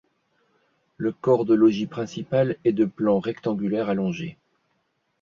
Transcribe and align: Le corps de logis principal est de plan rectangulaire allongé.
Le 0.97 1.11
corps 1.11 1.45
de 1.45 1.53
logis 1.53 1.85
principal 1.85 2.57
est 2.65 2.73
de 2.73 2.85
plan 2.85 3.19
rectangulaire 3.19 3.87
allongé. 3.87 4.35